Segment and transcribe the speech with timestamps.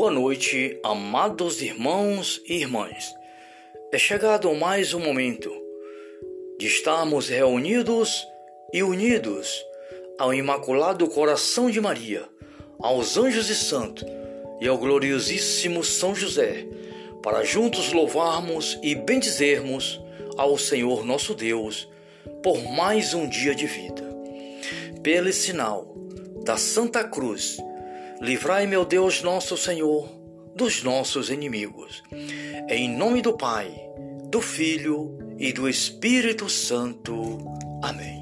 [0.00, 3.14] Boa noite, amados irmãos e irmãs.
[3.92, 5.52] É chegado mais um momento
[6.58, 8.26] de estarmos reunidos
[8.72, 9.62] e unidos
[10.18, 12.26] ao Imaculado Coração de Maria,
[12.78, 14.06] aos anjos e santos
[14.58, 16.66] e ao gloriosíssimo São José,
[17.22, 20.00] para juntos louvarmos e bendizermos
[20.38, 21.86] ao Senhor nosso Deus
[22.42, 24.02] por mais um dia de vida.
[25.02, 25.94] Pelo sinal
[26.42, 27.58] da Santa Cruz,
[28.20, 30.08] livrai, meu Deus, nosso Senhor,
[30.54, 32.02] dos nossos inimigos.
[32.68, 33.74] Em nome do Pai,
[34.28, 37.38] do Filho e do Espírito Santo.
[37.82, 38.20] Amém.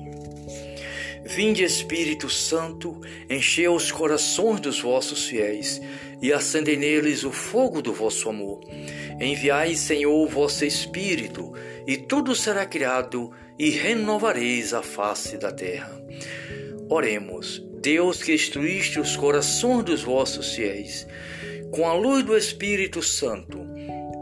[1.24, 5.80] Vinde, Espírito Santo, enchei os corações dos vossos fiéis
[6.23, 8.60] e acendei neles o fogo do vosso amor.
[9.21, 11.52] Enviai, Senhor, o vosso Espírito,
[11.87, 16.01] e tudo será criado, e renovareis a face da terra.
[16.88, 21.07] Oremos, Deus que instruíste os corações dos vossos fiéis,
[21.71, 23.66] com a luz do Espírito Santo,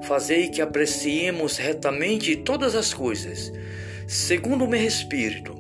[0.05, 3.53] fazei que apreciemos retamente todas as coisas,
[4.07, 5.53] segundo o meu Espírito,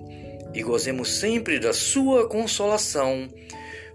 [0.54, 3.28] e gozemos sempre da sua consolação.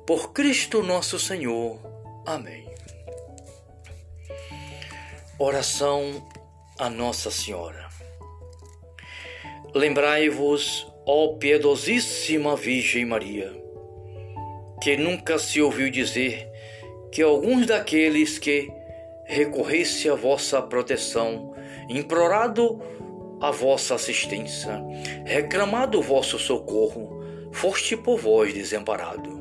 [0.05, 1.79] Por Cristo nosso Senhor.
[2.25, 2.65] Amém.
[5.39, 6.27] Oração
[6.77, 7.87] a Nossa Senhora.
[9.73, 13.61] Lembrai-vos, ó piedosíssima Virgem Maria,
[14.81, 16.51] que nunca se ouviu dizer
[17.11, 18.71] que alguns daqueles que
[19.25, 21.53] recorresse à vossa proteção,
[21.87, 22.81] implorado
[23.39, 24.83] a vossa assistência,
[25.23, 29.39] reclamado o vosso socorro, foste por vós desamparado.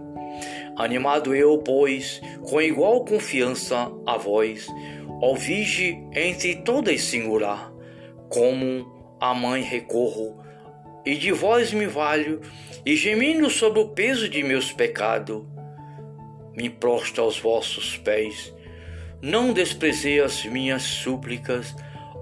[0.76, 4.66] Animado eu, pois, com igual confiança a vós,
[5.36, 7.72] Virgem entre todas singular,
[8.28, 10.38] como a mãe recorro,
[11.04, 12.40] e de vós me valho,
[12.84, 15.44] e gemindo sob o peso de meus pecados,
[16.56, 18.54] me prostro aos vossos pés.
[19.22, 21.74] Não desprezei as minhas súplicas,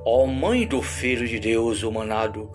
[0.05, 2.51] ó Mãe do Filho de Deus humanado,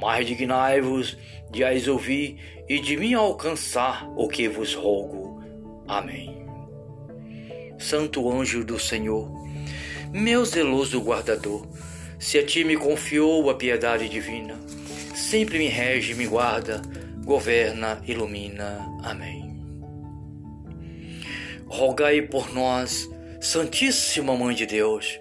[0.00, 1.16] mas dignai-vos
[1.50, 5.42] de as ouvir e de mim alcançar o que vos rogo.
[5.86, 6.44] Amém.
[7.78, 9.30] Santo anjo do Senhor,
[10.12, 11.66] meu zeloso guardador,
[12.18, 14.58] se a ti me confiou a piedade divina,
[15.30, 16.80] sempre me rege, me guarda,
[17.24, 18.86] governa, ilumina.
[19.02, 19.56] Amém.
[21.66, 23.10] Rogai por nós,
[23.40, 25.18] Santíssima Mãe de Deus,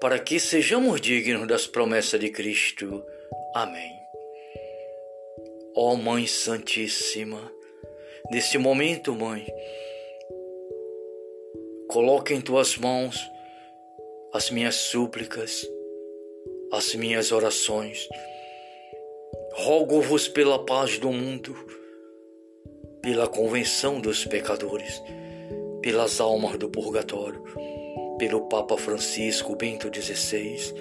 [0.00, 3.02] para que sejamos dignos das promessas de Cristo.
[3.52, 3.92] Amém.
[5.74, 7.52] Ó Mãe Santíssima,
[8.30, 9.44] neste momento, Mãe,
[11.88, 13.18] coloque em tuas mãos
[14.32, 15.66] as minhas súplicas,
[16.72, 18.08] as minhas orações.
[19.62, 21.54] Rogo-vos pela paz do mundo,
[23.02, 25.02] pela convenção dos pecadores,
[25.82, 27.44] pelas almas do purgatório,
[28.18, 30.74] pelo Papa Francisco Bento XVI.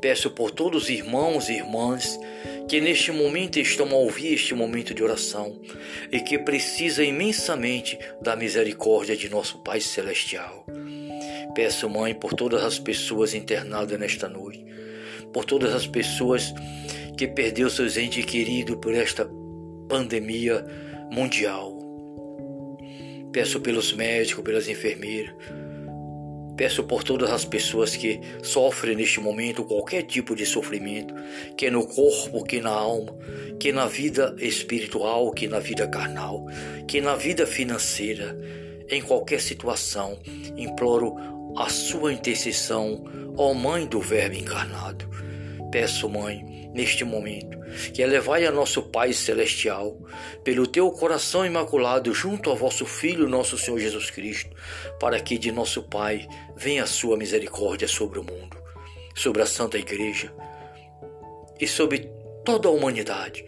[0.00, 2.18] Peço por todos os irmãos e irmãs
[2.66, 5.60] que neste momento estão a ouvir este momento de oração
[6.10, 10.64] e que precisa imensamente da misericórdia de nosso Pai Celestial.
[11.54, 14.64] Peço, Mãe, por todas as pessoas internadas nesta noite
[15.32, 16.54] por todas as pessoas
[17.16, 19.28] que perdeu seus entes queridos por esta
[19.88, 20.64] pandemia
[21.10, 21.78] mundial.
[23.32, 25.34] Peço pelos médicos, pelas enfermeiras.
[26.56, 31.14] Peço por todas as pessoas que sofrem neste momento qualquer tipo de sofrimento,
[31.56, 33.16] que é no corpo, que na alma,
[33.58, 36.44] que na vida espiritual, que na vida carnal,
[36.86, 38.36] que na vida financeira,
[38.88, 40.18] em qualquer situação.
[40.56, 41.16] Imploro
[41.56, 43.02] a sua intercessão,
[43.36, 45.08] ó Mãe do Verbo encarnado.
[45.70, 47.58] Peço, Mãe, neste momento,
[47.92, 49.96] que elevai a nosso Pai Celestial,
[50.42, 54.54] pelo teu coração imaculado, junto ao vosso Filho, nosso Senhor Jesus Cristo,
[54.98, 58.56] para que de nosso Pai venha a sua misericórdia sobre o mundo,
[59.14, 60.32] sobre a Santa Igreja
[61.60, 62.10] e sobre
[62.44, 63.44] toda a humanidade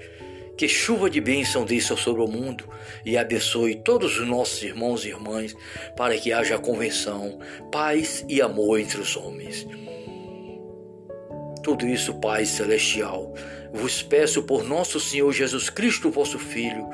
[0.57, 2.69] que chuva de bênção desça sobre o mundo
[3.05, 5.55] e abençoe todos os nossos irmãos e irmãs,
[5.97, 7.39] para que haja convenção,
[7.73, 9.67] paz e amor entre os homens.
[11.65, 13.35] Tudo isso, Pai Celestial,
[13.73, 16.89] vos peço por nosso Senhor Jesus Cristo, vosso Filho,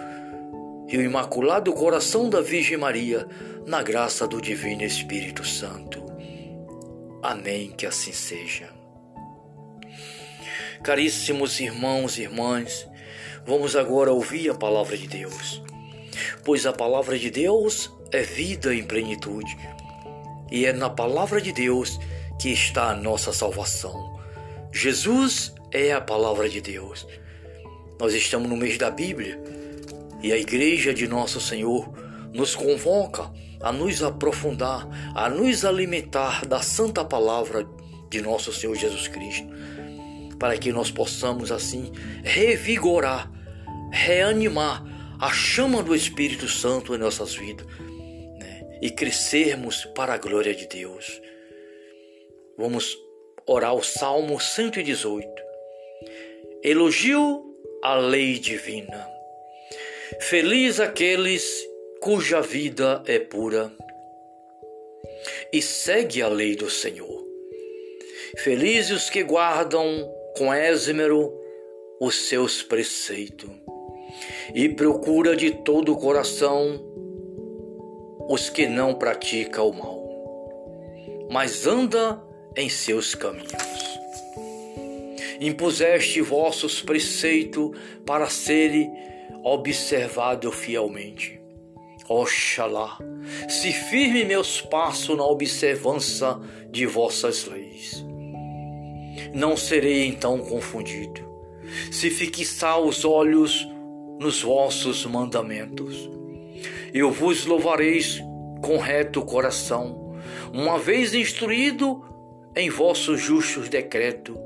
[0.89, 3.27] e o Imaculado Coração da Virgem Maria,
[3.67, 6.03] na graça do Divino Espírito Santo.
[7.23, 8.71] Amém, que assim seja.
[10.83, 12.89] Caríssimos irmãos e irmãs,
[13.47, 15.63] Vamos agora ouvir a palavra de Deus,
[16.45, 19.57] pois a palavra de Deus é vida em plenitude,
[20.51, 21.99] e é na palavra de Deus
[22.39, 24.20] que está a nossa salvação.
[24.73, 27.07] Jesus é a palavra de Deus.
[27.99, 29.41] Nós estamos no mês da Bíblia
[30.23, 31.93] e a igreja de nosso Senhor
[32.33, 33.31] nos convoca
[33.61, 37.67] a nos aprofundar, a nos alimentar da santa palavra
[38.09, 39.47] de nosso Senhor Jesus Cristo,
[40.39, 41.93] para que nós possamos assim
[42.25, 43.31] revigorar,
[43.93, 44.83] reanimar
[45.21, 47.67] a chama do Espírito Santo em nossas vidas
[48.39, 48.79] né?
[48.81, 51.21] e crescermos para a glória de Deus.
[52.57, 52.97] Vamos
[53.47, 55.29] orar o Salmo 118.
[56.63, 57.45] Elogio
[57.83, 59.09] a lei divina.
[60.21, 61.67] Feliz aqueles
[62.01, 63.73] cuja vida é pura
[65.53, 67.27] e segue a lei do Senhor.
[68.39, 71.33] Felizes os que guardam com esmero
[72.01, 73.51] os seus preceitos
[74.55, 76.87] e procura de todo o coração
[78.29, 82.23] os que não praticam o mal, mas anda
[82.57, 84.01] em seus caminhos.
[85.41, 87.71] Impuseste vossos preceitos
[88.05, 88.93] para serem
[89.43, 91.41] observados fielmente.
[92.09, 92.99] Oxalá,
[93.49, 96.39] se firme meus passos na observância
[96.71, 98.05] de vossas leis.
[99.33, 101.21] Não serei então confundido,
[101.91, 103.67] se fixar os olhos
[104.19, 106.11] nos vossos mandamentos.
[106.93, 108.21] Eu vos louvareis
[108.61, 110.17] com reto coração,
[110.53, 112.05] uma vez instruído
[112.57, 114.39] em vosso justo decreto.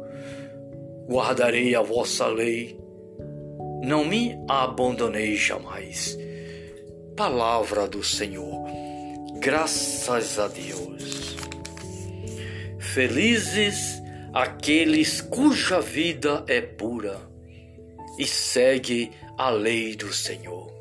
[1.09, 2.79] Guardarei a vossa lei,
[3.83, 6.19] não me abandonei jamais.
[7.17, 8.65] Palavra do Senhor,
[9.39, 11.37] graças a Deus.
[12.79, 14.03] Felizes
[14.33, 17.21] aqueles cuja vida é pura
[18.19, 20.73] e segue a lei do Senhor.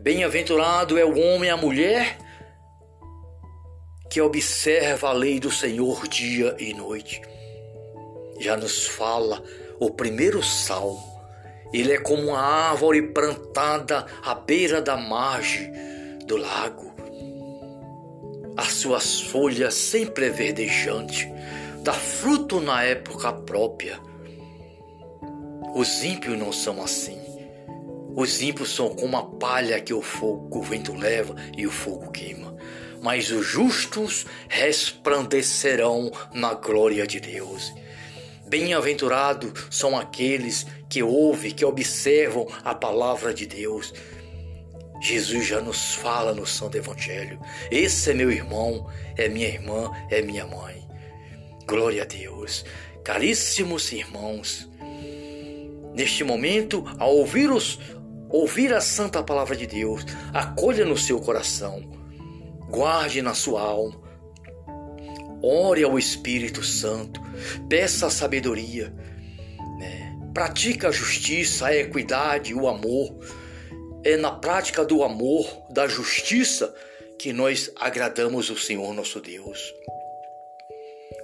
[0.00, 2.18] Bem-aventurado é o homem e a mulher
[4.18, 7.22] que observa a lei do Senhor dia e noite.
[8.40, 9.40] Já nos fala
[9.78, 11.22] o primeiro salmo.
[11.72, 15.70] Ele é como uma árvore plantada à beira da margem
[16.26, 16.92] do lago.
[18.56, 21.28] As suas folhas sempre verdejantes,
[21.84, 24.00] dá fruto na época própria
[25.76, 27.20] os ímpios não são assim.
[28.16, 32.10] Os ímpios são como a palha que o fogo, o vento leva e o fogo
[32.10, 32.56] queima.
[33.00, 37.72] Mas os justos resplandecerão na glória de Deus.
[38.46, 43.92] Bem-aventurados são aqueles que ouvem, que observam a palavra de Deus.
[45.00, 47.38] Jesus já nos fala no Santo Evangelho:
[47.70, 50.86] Esse é meu irmão, é minha irmã, é minha mãe.
[51.66, 52.64] Glória a Deus.
[53.04, 54.68] Caríssimos irmãos,
[55.98, 57.80] Neste momento, ao ouvir, os,
[58.30, 61.82] ouvir a santa palavra de Deus, acolha no seu coração,
[62.68, 64.00] guarde na sua alma,
[65.42, 67.20] ore ao Espírito Santo,
[67.68, 68.92] peça a sabedoria,
[69.78, 70.18] né?
[70.34, 73.16] pratique a justiça, a equidade, o amor.
[74.04, 76.72] É na prática do amor, da justiça,
[77.18, 79.58] que nós agradamos o Senhor nosso Deus.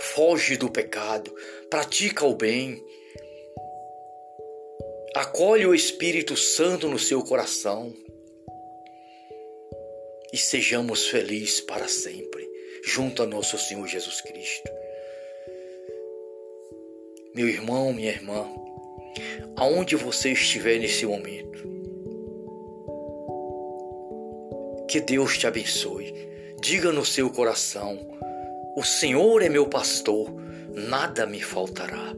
[0.01, 1.33] Foge do pecado,
[1.71, 2.83] pratica o bem,
[5.15, 7.95] Acolhe o Espírito Santo no seu coração
[10.35, 12.51] e sejamos felizes para sempre,
[12.83, 14.69] junto a nosso Senhor Jesus Cristo.
[17.33, 18.45] Meu irmão, minha irmã,
[19.55, 21.63] aonde você estiver nesse momento,
[24.89, 26.13] que Deus te abençoe.
[26.61, 27.97] Diga no seu coração:
[28.77, 30.35] O Senhor é meu pastor,
[30.73, 32.13] nada me faltará.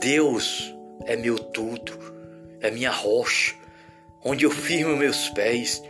[0.00, 0.74] Deus
[1.04, 1.92] é meu tudo,
[2.62, 3.54] é minha rocha,
[4.24, 5.82] onde eu firmo meus pés.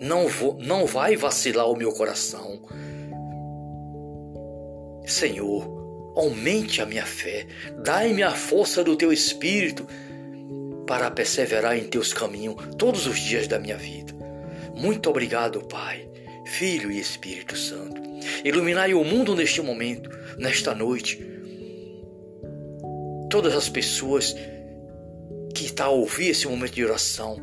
[0.00, 2.60] Não, vou, não vai vacilar o meu coração.
[5.06, 7.46] Senhor, aumente a minha fé,
[7.82, 9.86] dai-me a força do teu espírito
[10.86, 14.14] para perseverar em teus caminhos todos os dias da minha vida.
[14.74, 16.08] Muito obrigado, Pai,
[16.46, 18.02] Filho e Espírito Santo.
[18.44, 21.34] Iluminai o mundo neste momento, nesta noite
[23.34, 24.32] todas as pessoas
[25.56, 27.36] que estão a ouvir esse momento de oração,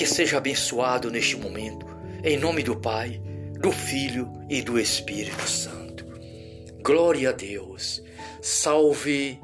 [0.00, 1.84] que seja abençoado neste momento,
[2.24, 3.20] em nome do Pai,
[3.60, 6.06] do Filho e do Espírito Santo.
[6.82, 8.02] Glória a Deus.
[8.40, 9.38] Salve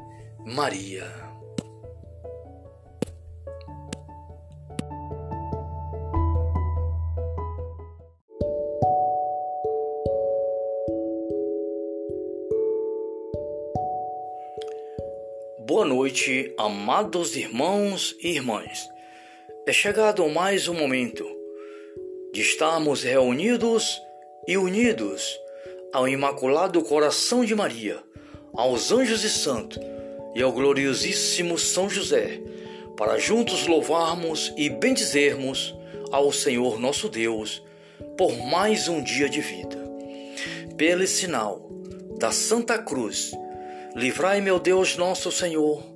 [0.47, 1.05] Maria.
[15.67, 18.96] Boa noite, amados irmãos e irmãs.
[19.69, 21.27] É chegado mais um momento
[22.33, 24.01] de estarmos reunidos
[24.47, 25.37] e unidos
[25.93, 27.99] ao Imaculado Coração de Maria,
[28.55, 29.81] aos anjos e santos
[30.37, 32.41] e ao gloriosíssimo São José,
[32.97, 35.75] para juntos louvarmos e bendizermos
[36.13, 37.61] ao Senhor nosso Deus
[38.17, 39.77] por mais um dia de vida.
[40.77, 41.69] Pelo sinal
[42.21, 43.33] da Santa Cruz,
[43.97, 45.96] livrai, meu Deus, nosso Senhor,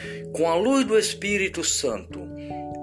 [0.33, 2.19] com a luz do Espírito Santo,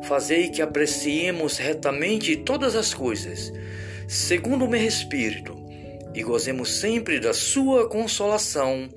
[0.05, 3.53] fazei que apreciemos retamente todas as coisas,
[4.07, 5.59] segundo o meu Espírito
[6.15, 8.89] e gozemos sempre da Sua consolação.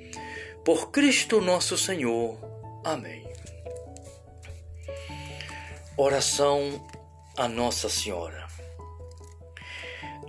[0.66, 2.38] Por Cristo nosso Senhor.
[2.84, 3.24] Amém.
[5.98, 6.84] Oração
[7.38, 8.48] a Nossa Senhora.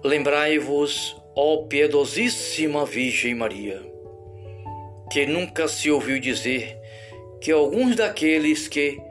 [0.05, 3.83] Lembrai-vos, ó piedosíssima Virgem Maria,
[5.11, 6.82] que nunca se ouviu dizer
[7.43, 9.03] que alguns daqueles que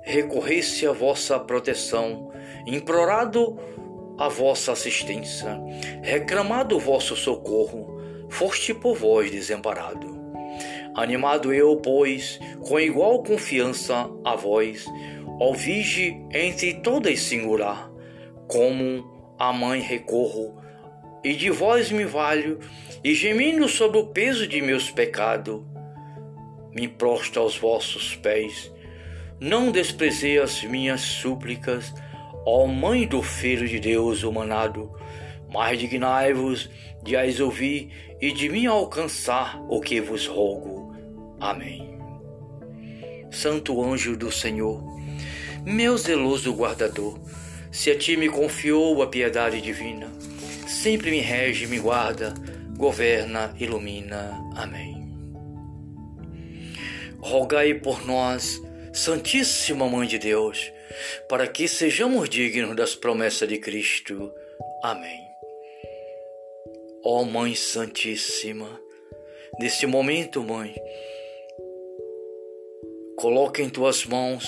[0.00, 2.30] recorresse à vossa proteção,
[2.64, 3.58] implorado
[4.16, 5.60] a vossa assistência,
[6.00, 10.06] reclamado o vosso socorro, foste por vós desamparado.
[10.94, 14.86] Animado eu, pois, com igual confiança a vós,
[15.40, 17.90] ouvige entre todas singular,
[18.46, 20.62] como a mãe recorro,
[21.24, 22.60] e de vós me valho,
[23.02, 25.60] e gemindo sob o peso de meus pecados,
[26.74, 28.72] me prosto aos vossos pés.
[29.38, 31.92] Não desprezei as minhas súplicas,
[32.44, 34.90] Ó Mãe do Filho de Deus humanado,
[35.52, 36.70] mas dignai-vos
[37.02, 40.94] de as ouvir e de mim alcançar o que vos rogo.
[41.38, 41.98] Amém.
[43.30, 44.82] Santo anjo do Senhor,
[45.64, 47.18] meu zeloso guardador,
[47.70, 50.08] se a ti me confiou a piedade divina,
[50.66, 52.34] sempre me rege, me guarda,
[52.76, 54.32] governa, ilumina.
[54.56, 54.99] Amém.
[57.22, 58.60] Rogai por nós,
[58.92, 60.72] Santíssima Mãe de Deus,
[61.28, 64.32] para que sejamos dignos das promessas de Cristo.
[64.82, 65.20] Amém.
[67.04, 68.80] Ó Mãe Santíssima,
[69.58, 70.74] neste momento, Mãe,
[73.16, 74.46] coloque em tuas mãos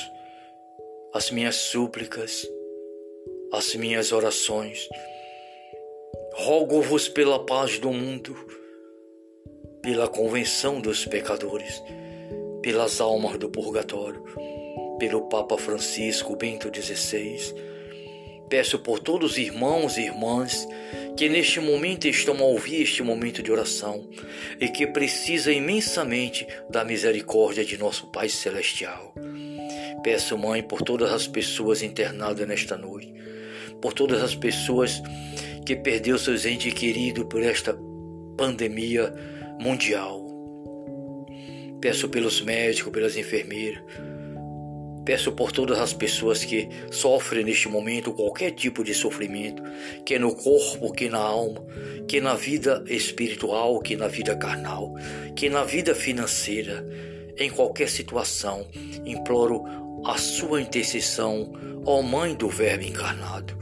[1.13, 2.49] as minhas súplicas,
[3.53, 4.89] as minhas orações.
[6.35, 8.35] Rogo-vos pela paz do mundo,
[9.83, 11.83] pela convenção dos pecadores,
[12.63, 14.23] pelas almas do purgatório
[15.03, 17.55] pelo Papa Francisco Bento XVI.
[18.49, 20.69] Peço por todos os irmãos e irmãs
[21.17, 24.09] que neste momento estão a ouvir este momento de oração
[24.61, 29.13] e que precisa imensamente da misericórdia de nosso Pai Celestial.
[30.05, 33.13] Peço, Mãe, por todas as pessoas internadas nesta noite,
[33.81, 35.03] por todas as pessoas
[35.67, 37.77] que perdeu seus entes queridos por esta
[38.37, 39.13] pandemia
[39.59, 40.22] mundial.
[41.83, 43.83] Peço pelos médicos, pelas enfermeiras,
[45.05, 49.63] Peço por todas as pessoas que sofrem neste momento qualquer tipo de sofrimento,
[50.07, 51.65] que é no corpo, que na alma,
[52.07, 54.95] que na vida espiritual, que na vida carnal,
[55.35, 56.87] que na vida financeira,
[57.37, 58.65] em qualquer situação,
[59.05, 59.65] imploro
[60.05, 61.53] a sua intercessão,
[61.85, 63.59] ó Mãe do Verbo encarnado.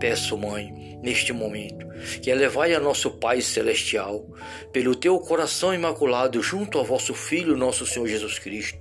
[0.00, 1.86] Peço, Mãe, neste momento,
[2.20, 4.24] que elevai a nosso Pai Celestial,
[4.72, 8.78] pelo teu coração imaculado, junto a vosso Filho, nosso Senhor Jesus Cristo,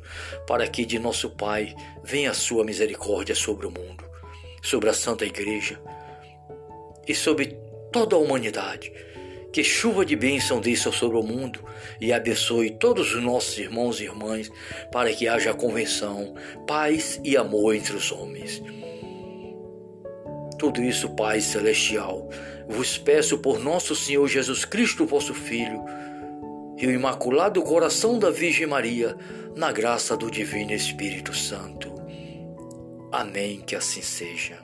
[0.47, 4.05] para que de nosso Pai venha a sua misericórdia sobre o mundo,
[4.61, 5.81] sobre a Santa Igreja
[7.07, 7.57] e sobre
[7.91, 8.91] toda a humanidade.
[9.51, 11.59] Que chuva de bênção desça sobre o mundo
[11.99, 14.49] e abençoe todos os nossos irmãos e irmãs,
[14.93, 16.35] para que haja convenção,
[16.65, 18.63] paz e amor entre os homens.
[20.61, 22.29] Tudo isso, Pai Celestial,
[22.69, 25.83] vos peço por nosso Senhor Jesus Cristo, vosso Filho,
[26.77, 29.17] e o Imaculado Coração da Virgem Maria,
[29.55, 31.91] na graça do Divino Espírito Santo.
[33.11, 34.59] Amém, que assim seja.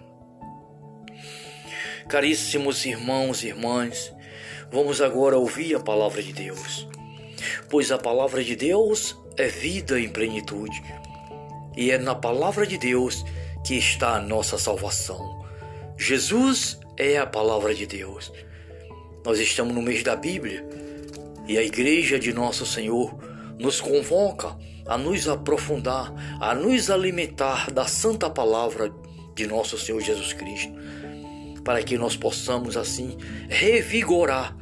[2.08, 4.14] Caríssimos irmãos e irmãs,
[4.72, 6.88] vamos agora ouvir a palavra de Deus,
[7.72, 10.80] pois a palavra de Deus é vida em plenitude,
[11.76, 13.26] e é na palavra de Deus
[13.66, 15.37] que está a nossa salvação.
[15.98, 18.32] Jesus é a palavra de Deus.
[19.26, 20.66] Nós estamos no mês da Bíblia
[21.48, 23.18] e a igreja de nosso Senhor
[23.58, 28.94] nos convoca a nos aprofundar, a nos alimentar da santa palavra
[29.36, 30.72] de nosso Senhor Jesus Cristo,
[31.64, 33.18] para que nós possamos assim
[33.50, 34.56] revigorar,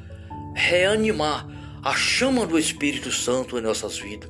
[0.55, 1.47] reanimar
[1.83, 4.29] a chama do Espírito Santo em nossas vidas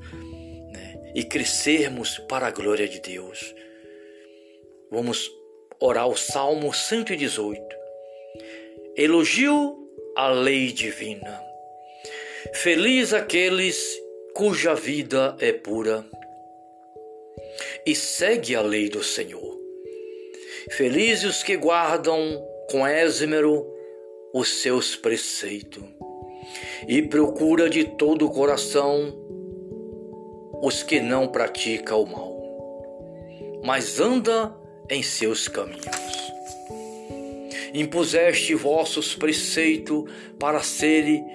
[0.72, 1.12] né?
[1.16, 3.56] e crescermos para a glória de Deus.
[4.92, 5.32] Vamos
[5.80, 7.62] orar o Salmo 118.
[8.96, 9.78] Elogio
[10.16, 11.42] a lei divina.
[12.54, 14.02] Feliz aqueles
[14.34, 16.06] cuja vida é pura
[17.86, 19.60] e segue a lei do Senhor.
[20.72, 22.20] Felizes os que guardam
[22.72, 23.66] com esmero
[24.34, 25.84] os seus preceitos
[26.88, 29.14] e procura de todo o coração
[30.62, 34.56] os que não praticam o mal, mas anda
[34.90, 36.26] em seus caminhos
[37.80, 40.06] impuseste vossos preceitos
[40.40, 41.26] para serem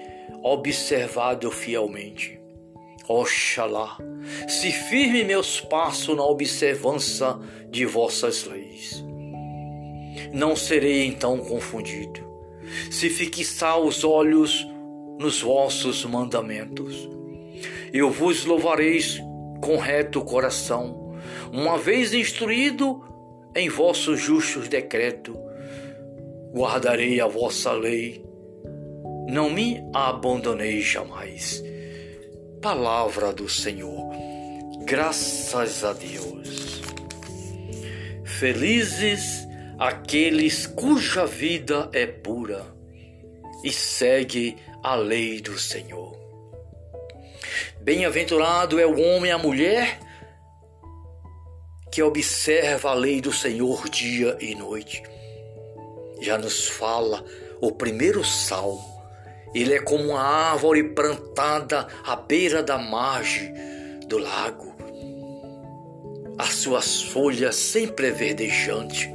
[0.43, 2.39] observado fielmente.
[3.07, 3.97] Oxalá,
[4.47, 7.37] se firme meus passos na observância
[7.69, 9.03] de vossas leis.
[10.33, 12.21] Não serei então confundido,
[12.89, 14.65] se fixar os olhos
[15.19, 17.09] nos vossos mandamentos.
[17.93, 19.19] Eu vos louvareis
[19.61, 21.13] com reto coração,
[21.51, 23.03] uma vez instruído
[23.55, 25.35] em vossos justos decretos
[26.53, 28.23] guardarei a vossa lei,
[29.29, 31.63] não me abandonei jamais.
[32.61, 34.11] Palavra do Senhor,
[34.85, 36.81] graças a Deus.
[38.25, 39.47] Felizes
[39.79, 42.65] aqueles cuja vida é pura
[43.63, 46.19] e segue a lei do Senhor.
[47.79, 49.99] Bem-aventurado é o homem e a mulher
[51.91, 55.03] que observa a lei do Senhor dia e noite
[56.21, 57.25] já nos fala
[57.59, 59.01] o primeiro salmo.
[59.53, 63.53] Ele é como uma árvore plantada à beira da margem
[64.07, 64.73] do lago.
[66.37, 69.09] As suas folhas sempre verdejantes,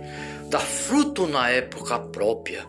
[0.50, 2.66] dá fruto na época própria.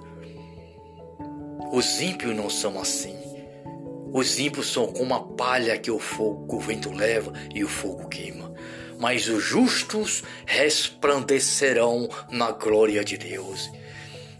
[1.73, 3.17] Os ímpios não são assim.
[4.13, 8.07] Os ímpios são como a palha que o fogo, o vento leva e o fogo
[8.07, 8.46] queima.
[8.99, 13.69] Mas os justos resplandecerão na glória de Deus.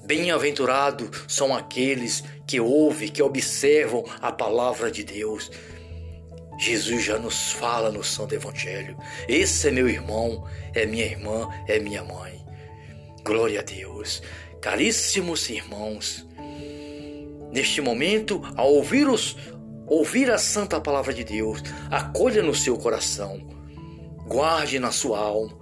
[0.04, 5.52] Bem-aventurados são aqueles que ouvem, que observam a palavra de Deus.
[6.58, 11.78] Jesus já nos fala no Santo Evangelho: Esse é meu irmão, é minha irmã, é
[11.78, 12.44] minha mãe.
[13.24, 14.24] Glória a Deus.
[14.62, 16.26] Caríssimos irmãos,
[17.52, 19.36] neste momento, ao ouvir, os,
[19.86, 23.46] ouvir a santa palavra de Deus, acolha no seu coração,
[24.28, 25.58] guarde na sua alma,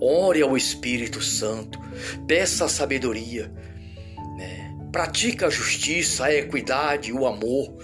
[0.00, 1.78] ore ao Espírito Santo,
[2.26, 3.52] peça a sabedoria,
[4.36, 4.74] né?
[4.90, 7.76] pratica a justiça, a equidade, o amor.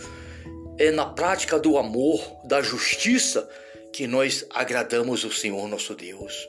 [0.77, 3.49] É na prática do amor, da justiça,
[3.93, 6.49] que nós agradamos o Senhor nosso Deus.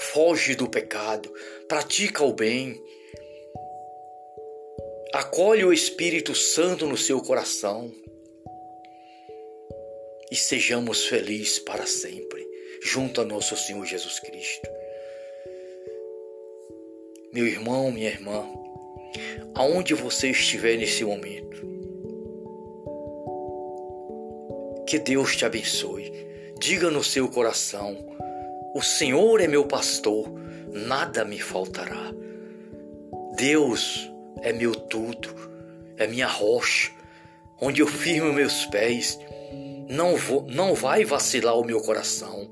[0.00, 1.32] Foge do pecado,
[1.68, 2.74] pratica o bem,
[5.12, 7.92] acolhe o Espírito Santo no seu coração
[10.30, 12.46] e sejamos felizes para sempre,
[12.82, 14.68] junto a nosso Senhor Jesus Cristo.
[17.32, 18.46] Meu irmão, minha irmã,
[19.54, 21.62] aonde você estiver nesse momento,
[24.86, 26.12] que Deus te abençoe.
[26.60, 27.96] Diga no seu coração:
[28.74, 30.32] O Senhor é meu pastor,
[30.72, 32.12] nada me faltará.
[33.36, 34.08] Deus
[34.42, 35.34] é meu tudo,
[35.96, 36.92] é minha rocha,
[37.60, 39.18] onde eu firmo meus pés.
[39.88, 42.48] Não, vou, não vai vacilar o meu coração.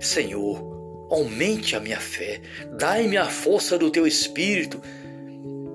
[0.00, 2.40] Senhor, aumente a minha fé,
[2.78, 4.80] dai-me a força do teu espírito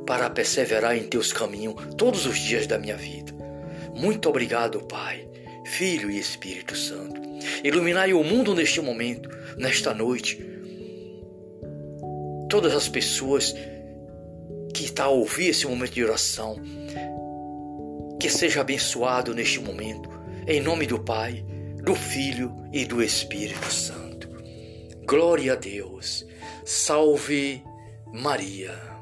[0.05, 3.33] para perseverar em teus caminhos todos os dias da minha vida.
[3.93, 5.27] Muito obrigado, Pai,
[5.65, 7.21] Filho e Espírito Santo.
[7.63, 10.43] Iluminai o mundo neste momento, nesta noite.
[12.49, 13.55] Todas as pessoas
[14.73, 16.61] que estão a ouvir esse momento de oração,
[18.19, 20.09] que seja abençoado neste momento,
[20.47, 21.45] em nome do Pai,
[21.83, 24.29] do Filho e do Espírito Santo.
[25.05, 26.25] Glória a Deus.
[26.65, 27.63] Salve
[28.11, 28.94] Maria.